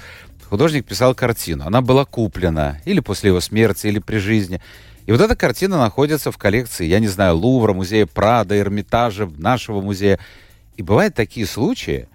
[0.53, 4.61] художник писал картину, она была куплена или после его смерти, или при жизни.
[5.07, 9.81] И вот эта картина находится в коллекции, я не знаю, Лувра, музея Прада, Эрмитажа, нашего
[9.81, 10.19] музея.
[10.77, 12.07] И бывают такие случаи,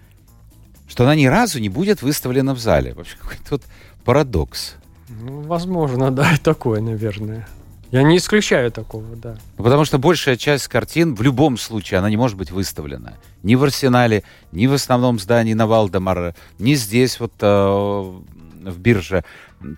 [0.87, 2.93] что она ни разу не будет выставлена в зале.
[2.93, 3.63] Вообще какой-то вот
[4.05, 4.75] парадокс.
[5.09, 7.45] Ну, возможно, да, такое, наверное.
[7.91, 9.37] Я не исключаю такого, да.
[9.57, 13.13] Ну, потому что большая часть картин в любом случае она не может быть выставлена.
[13.41, 19.23] Ни в Арсенале, ни в основном здании на Валдемар, ни здесь вот э, в бирже.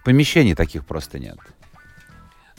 [0.03, 1.37] Помещений таких просто нет.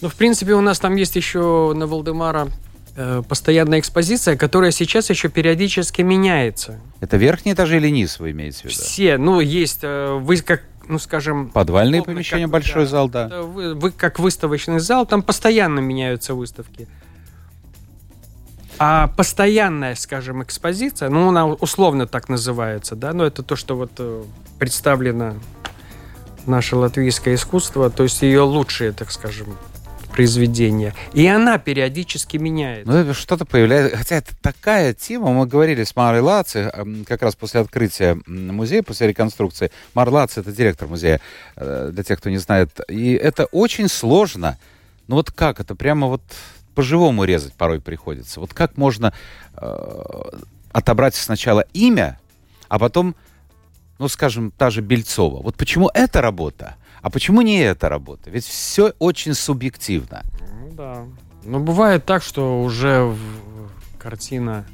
[0.00, 2.48] Ну, в принципе, у нас там есть еще на Валдемара
[2.96, 6.80] э, постоянная экспозиция, которая сейчас еще периодически меняется.
[7.00, 8.74] Это верхние этажи или низ, вы имеете в виду?
[8.74, 11.50] Все, ну, есть, э, вы как ну, скажем...
[11.50, 13.42] Подвальные помещения, как, большой да, зал, да.
[13.42, 16.88] Вы, вы как выставочный зал, там постоянно меняются выставки.
[18.78, 23.92] А постоянная, скажем, экспозиция, ну, она условно так называется, да, но это то, что вот
[23.98, 24.24] э,
[24.58, 25.34] представлено
[26.46, 29.56] наше латвийское искусство, то есть ее лучшие, так скажем,
[30.12, 30.94] произведения.
[31.12, 32.90] И она периодически меняется.
[32.90, 33.96] Ну, что-то появляется.
[33.96, 35.32] Хотя это такая тема.
[35.32, 36.72] Мы говорили с Марой Лаци
[37.06, 39.70] как раз после открытия музея, после реконструкции.
[39.94, 41.20] Мар Лаци— это директор музея,
[41.56, 42.80] э, для тех, кто не знает.
[42.88, 44.58] И это очень сложно.
[45.08, 45.74] Ну вот как это?
[45.74, 46.22] Прямо вот
[46.74, 48.40] по-живому резать порой приходится.
[48.40, 49.12] Вот как можно
[49.56, 50.02] э,
[50.72, 52.18] отобрать сначала имя,
[52.68, 53.14] а потом,
[53.98, 55.42] ну, скажем, та же Бельцова.
[55.42, 58.30] Вот почему эта работа, а почему не эта работа?
[58.30, 60.22] Ведь все очень субъективно.
[60.40, 61.04] Ну да.
[61.44, 63.14] Но бывает так, что уже
[63.98, 64.64] картина,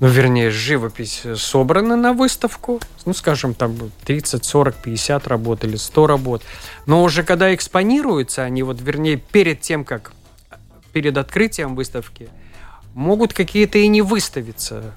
[0.00, 2.80] ну, вернее, живопись собрана на выставку.
[3.04, 6.42] Ну, скажем, там 30, 40, 50 работ или 100 работ.
[6.86, 10.12] Но уже когда экспонируются они, вот, вернее, перед тем, как
[10.92, 12.30] перед открытием выставки,
[12.94, 14.94] могут какие-то и не выставиться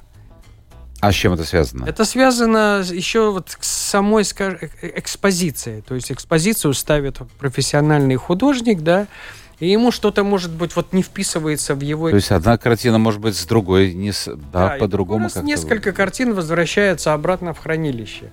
[1.01, 1.85] а с чем это связано?
[1.85, 5.81] Это связано еще вот с самой э, э, экспозицией.
[5.81, 9.07] То есть экспозицию ставит профессиональный художник, да,
[9.59, 12.09] и ему что-то, может быть, вот не вписывается в его...
[12.09, 14.25] То есть одна картина может быть с другой, не с...
[14.25, 15.41] да, да по-другому как-то...
[15.41, 18.31] несколько картин возвращается обратно в хранилище.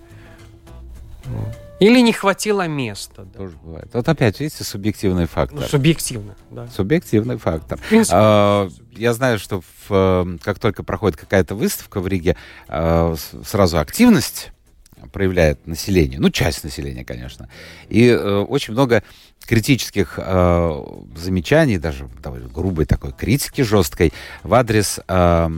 [1.80, 3.24] Или не хватило места.
[3.24, 3.38] Да.
[3.38, 3.88] Тоже бывает.
[3.92, 5.60] Вот опять, видите, субъективный фактор.
[5.60, 6.66] Ну, субъективно, да.
[6.68, 7.78] Субъективный фактор.
[8.10, 12.36] А, я знаю, что в, э, как только проходит какая-то выставка в Риге,
[12.68, 13.14] а,
[13.44, 14.52] сразу активность
[15.12, 17.48] проявляет население, ну, часть населения, конечно.
[17.88, 19.02] И э, очень много
[19.48, 20.84] критических э,
[21.16, 25.48] замечаний, даже довольно грубой такой критики жесткой в адрес э,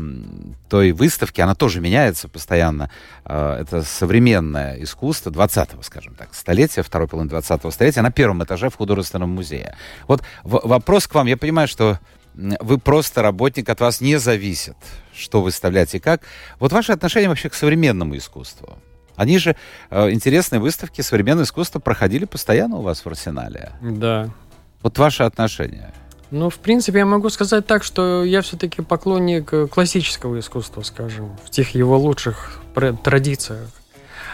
[0.69, 2.91] той выставки, она тоже меняется постоянно.
[3.25, 8.71] Э, это современное искусство 20-го, скажем так, столетия, второй половины 20-го столетия, на первом этаже
[8.71, 9.77] в художественном музее.
[10.07, 11.99] Вот вопрос к вам, я понимаю, что
[12.35, 14.77] вы просто работник, от вас не зависит,
[15.13, 16.23] что выставлять и как.
[16.61, 18.79] Вот ваше отношение вообще к современному искусству?
[19.21, 19.55] Они же,
[19.91, 23.73] э, интересные выставки современного искусства проходили постоянно у вас в арсенале.
[23.83, 24.31] Да.
[24.81, 25.93] Вот ваше отношение.
[26.31, 31.37] Ну, в принципе, я могу сказать так, что я все-таки поклонник э, классического искусства, скажем,
[31.45, 32.63] в тех его лучших
[33.05, 33.69] традициях.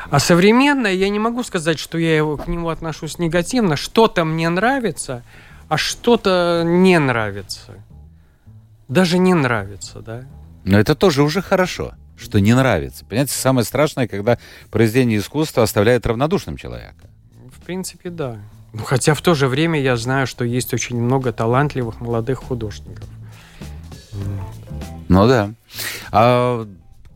[0.08, 3.74] А современное, я не могу сказать, что я его, к нему отношусь негативно.
[3.74, 5.24] Что-то мне нравится,
[5.68, 7.74] а что-то не нравится.
[8.86, 10.22] Даже не нравится, да.
[10.64, 13.04] Но это тоже уже хорошо, что не нравится.
[13.04, 14.38] Понимаете, самое страшное, когда
[14.70, 17.08] произведение искусства оставляет равнодушным человека.
[17.54, 18.38] В принципе, да.
[18.72, 23.08] Ну, хотя в то же время я знаю, что есть очень много талантливых молодых художников.
[25.08, 25.52] Ну да.
[26.10, 26.66] А,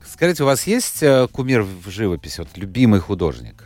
[0.06, 3.64] скажите, у вас есть э, кумир в живописи, вот любимый художник?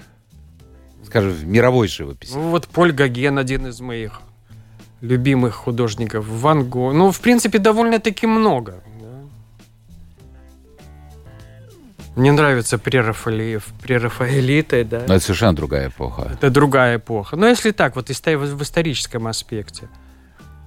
[1.04, 2.32] Скажем, в мировой живописи.
[2.34, 4.20] Ну, вот Поль Гоген один из моих
[5.00, 6.26] любимых художников.
[6.26, 6.92] Ван Го.
[6.92, 8.82] Ну, в принципе, довольно-таки много.
[12.16, 15.02] Мне нравится прерафаэлиты, да.
[15.08, 16.30] Но это совершенно другая эпоха.
[16.32, 17.36] Это другая эпоха.
[17.36, 19.88] Но если так, вот в историческом аспекте.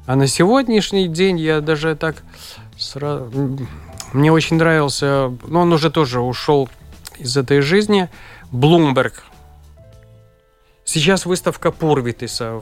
[0.05, 2.17] А на сегодняшний день я даже так
[2.77, 3.57] сразу...
[4.13, 6.69] Мне очень нравился, но ну, он уже тоже ушел
[7.17, 8.09] из этой жизни,
[8.51, 9.23] Блумберг.
[10.85, 12.61] Сейчас выставка Пурвитиса.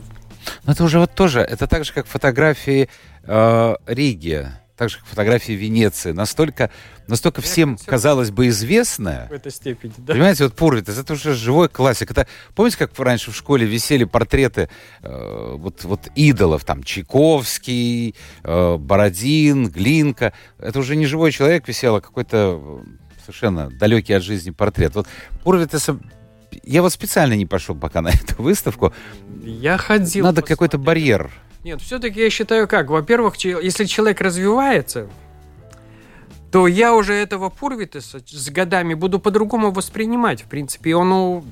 [0.63, 2.89] Но это уже вот тоже, это так же, как фотографии
[3.23, 6.69] э, Риги так же, как фотографии Венеции, настолько,
[7.07, 9.27] настолько всем, казалось бы, известная.
[9.27, 10.13] В этой степени, да.
[10.13, 12.11] Понимаете, вот Пурвитес, это уже живой классик.
[12.11, 14.69] Это, помните, как раньше в школе висели портреты
[15.01, 20.33] э, вот, вот идолов, там, Чайковский, э, Бородин, Глинка.
[20.59, 24.95] Это уже не живой человек висел, а какой-то э, совершенно далекий от жизни портрет.
[24.95, 25.07] Вот
[25.43, 25.97] Пурвитеса
[26.63, 28.93] я вот специально не пошел пока на эту выставку.
[29.43, 30.25] Я ходил.
[30.25, 31.31] Надо какой-то барьер
[31.65, 32.91] нет, все-таки я считаю как.
[32.91, 35.07] Во-первых, если человек развивается,
[36.51, 40.91] то я уже этого Пурвитеса с годами буду по-другому воспринимать, в принципе.
[40.91, 41.43] И он,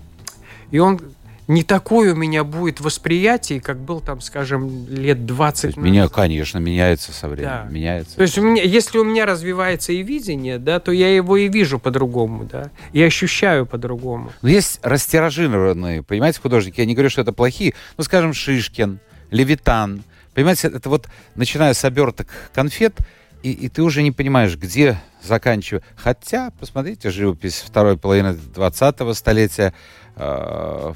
[0.69, 1.01] и он
[1.47, 5.83] не такое у меня будет восприятие, как был там, скажем, лет 20 назад.
[5.83, 7.63] Меня, конечно, меняется со временем.
[7.65, 7.67] Да.
[7.71, 8.15] Меняется.
[8.15, 11.47] То есть у меня, если у меня развивается и видение, да, то я его и
[11.47, 14.31] вижу по-другому, да, и ощущаю по-другому.
[14.43, 18.99] Но есть растиражированные, понимаете, художники, я не говорю, что это плохие, ну, скажем, Шишкин,
[19.33, 20.03] Левитан.
[20.33, 22.95] Понимаете, это вот начиная с оберток конфет,
[23.41, 25.83] и, и ты уже не понимаешь, где заканчивать.
[25.95, 29.73] Хотя, посмотрите, живопись второй половины 20-го столетия
[30.15, 30.93] э,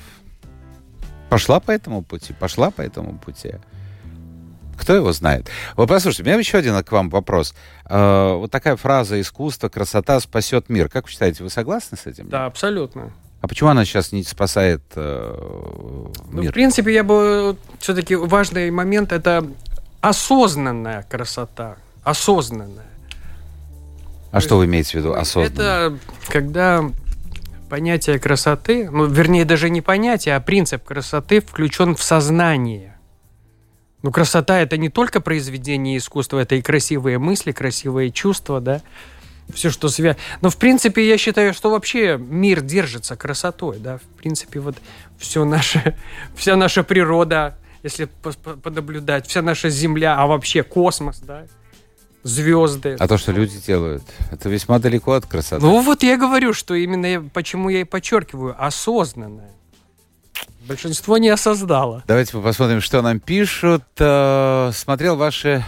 [1.29, 3.55] пошла по этому пути, пошла по этому пути.
[4.77, 5.49] Кто его знает?
[5.75, 7.55] Вот послушайте, у меня еще один к вам вопрос.
[7.85, 10.89] Э, вот такая фраза «искусство, красота спасет мир».
[10.89, 12.29] Как вы считаете, вы согласны с этим?
[12.29, 13.11] Да, абсолютно.
[13.41, 16.43] А почему она сейчас не спасает э, мир?
[16.43, 19.47] Ну, в принципе, я бы все-таки важный момент это
[20.01, 22.87] осознанная красота, осознанная.
[24.31, 25.53] А То что вы имеете в виду осознанно?
[25.53, 25.97] Это
[26.29, 26.83] когда
[27.69, 32.97] понятие красоты, ну, вернее, даже не понятие, а принцип красоты включен в сознание.
[34.01, 38.81] Ну, красота это не только произведение искусства, это и красивые мысли, красивые чувства, да
[39.53, 40.21] все, что связано.
[40.41, 44.75] Но, в принципе, я считаю, что вообще мир держится красотой, да, в принципе, вот
[45.17, 45.97] все наше,
[46.35, 48.05] вся наша природа, если
[48.63, 51.45] понаблюдать, вся наша Земля, а вообще космос, да,
[52.23, 52.95] звезды.
[52.99, 55.63] А то, что люди делают, это весьма далеко от красоты.
[55.63, 59.51] Ну вот я говорю, что именно я, почему я и подчеркиваю, осознанное.
[60.67, 62.03] Большинство не осознало.
[62.07, 63.83] Давайте посмотрим, что нам пишут.
[63.99, 65.63] Э, смотрел ваши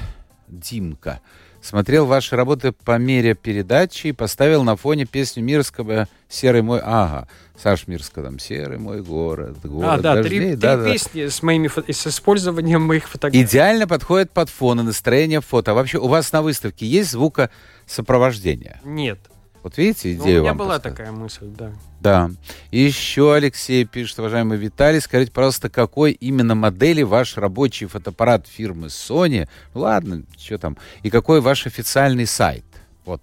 [0.50, 1.22] Димка
[1.70, 7.28] смотрел ваши работы по мере передачи и поставил на фоне песню Мирского «Серый мой...» Ага,
[7.62, 10.40] Саш Мирского там «Серый мой город», «Город а, да, дождей».
[10.40, 10.92] Три, да, три да.
[10.92, 13.44] песни с, моими, с использованием моих фотографий.
[13.44, 15.72] Идеально подходит под фон и настроение фото.
[15.72, 18.82] А вообще у вас на выставке есть звукосопровождение?
[18.84, 19.20] Нет.
[19.64, 20.98] Вот видите, идею ну, У меня была поставить.
[20.98, 21.72] такая мысль, да.
[22.00, 22.32] Да.
[22.72, 28.88] И еще Алексей пишет, уважаемый Виталий, скажите, пожалуйста, какой именно модели ваш рабочий фотоаппарат фирмы
[28.88, 29.50] Sony?
[29.74, 30.78] Ну, ладно, что там.
[31.04, 32.64] И какой ваш официальный сайт?
[33.06, 33.22] Вот.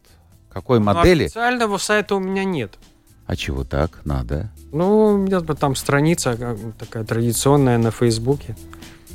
[0.50, 1.24] Какой ну, модели?
[1.24, 2.78] Официального сайта у меня нет.
[3.26, 4.04] А чего так?
[4.04, 4.50] Надо.
[4.72, 8.56] Ну, у меня там страница такая традиционная на Фейсбуке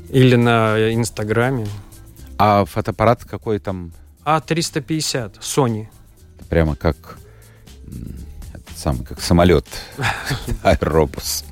[0.09, 1.67] или на Инстаграме.
[2.37, 3.93] А фотоаппарат какой там?
[4.25, 5.87] А350, Sony.
[6.51, 7.17] Прямо как
[8.75, 9.65] самый, как самолет
[10.63, 11.45] аэробус.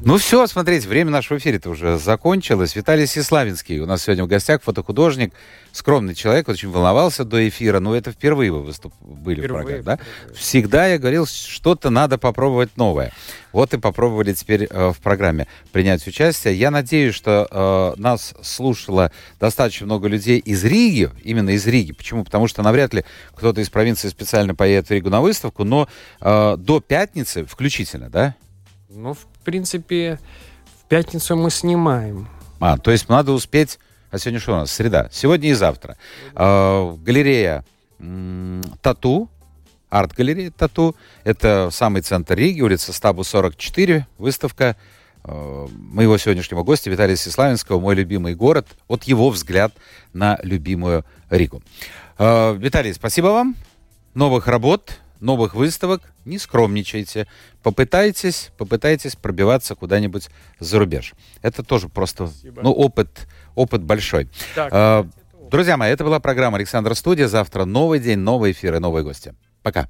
[0.00, 2.74] Ну все, смотрите, время нашего эфира-то уже закончилось.
[2.74, 5.32] Виталий Сеславинский у нас сегодня в гостях, фотохудожник,
[5.70, 8.92] скромный человек, очень волновался до эфира, но это впервые вы выступ...
[9.00, 9.96] были впервые, в программе, да?
[9.98, 10.36] Впервые.
[10.36, 13.12] Всегда я говорил, что-то надо попробовать новое.
[13.52, 16.54] Вот и попробовали теперь э, в программе принять участие.
[16.54, 17.48] Я надеюсь, что
[17.96, 21.92] э, нас слушало достаточно много людей из Риги, именно из Риги.
[21.92, 22.24] Почему?
[22.24, 25.88] Потому что навряд ли кто-то из провинции специально поедет в Ригу на выставку, но
[26.20, 28.34] э, до пятницы включительно, да?
[28.88, 30.18] Ну, в принципе,
[30.82, 32.28] в пятницу мы снимаем.
[32.60, 33.78] А, то есть надо успеть
[34.10, 34.70] А сегодня что у нас?
[34.70, 35.08] Среда.
[35.12, 35.96] Сегодня и завтра.
[36.34, 37.64] Э, галерея
[37.98, 39.28] м, Тату,
[39.90, 40.96] арт-галерея Тату.
[41.24, 44.06] Это самый центр Риги, улица Стабу 44.
[44.18, 44.76] Выставка
[45.24, 48.66] э, моего сегодняшнего гостя Виталия Сеславинского «Мой любимый город».
[48.88, 49.72] Вот его взгляд
[50.12, 51.62] на любимую Ригу.
[52.18, 53.56] Э, Виталий, спасибо вам.
[54.14, 56.02] Новых работ, новых выставок.
[56.24, 57.26] Не скромничайте.
[57.62, 60.28] Попытайтесь, попытайтесь пробиваться куда-нибудь
[60.58, 61.14] за рубеж.
[61.42, 62.62] Это тоже просто Спасибо.
[62.62, 64.28] ну, опыт, опыт большой.
[64.54, 65.04] Так, Э,
[65.50, 67.26] Друзья мои, это была программа «Александр Студия».
[67.26, 69.34] Завтра новый день, новые эфиры, новые гости.
[69.62, 69.88] Пока.